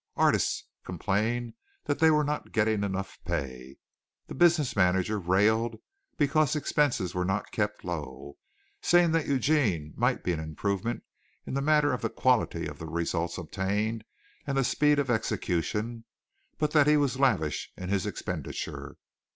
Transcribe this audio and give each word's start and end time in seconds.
Artists 0.15 0.63
complained 0.83 1.53
that 1.83 1.99
they 1.99 2.09
were 2.09 2.23
not 2.23 2.51
getting 2.51 2.83
enough 2.83 3.19
pay, 3.23 3.77
the 4.25 4.33
business 4.33 4.75
manager 4.75 5.19
railed 5.19 5.79
because 6.17 6.55
expenses 6.55 7.13
were 7.13 7.23
not 7.23 7.51
kept 7.51 7.85
low, 7.85 8.35
saying 8.81 9.11
that 9.11 9.27
Eugene 9.27 9.93
might 9.95 10.23
be 10.23 10.31
an 10.31 10.39
improvement 10.39 11.03
in 11.45 11.53
the 11.53 11.61
matter 11.61 11.93
of 11.93 12.01
the 12.01 12.09
quality 12.09 12.65
of 12.65 12.79
the 12.79 12.87
results 12.87 13.37
obtained 13.37 14.03
and 14.47 14.57
the 14.57 14.63
speed 14.63 14.97
of 14.97 15.11
execution, 15.11 16.03
but 16.57 16.71
that 16.71 16.87
he 16.87 16.97
was 16.97 17.19
lavish 17.19 17.71
in 17.77 17.89
his 17.89 18.07
expenditure. 18.07 18.97